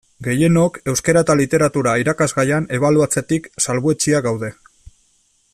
Gehienok 0.27 0.79
Euskara 0.93 1.23
eta 1.25 1.35
Literatura 1.41 1.93
irakasgaian 2.05 2.67
ebaluatzetik 2.79 3.49
salbuetsiak 3.67 4.29
gaude. 4.31 4.55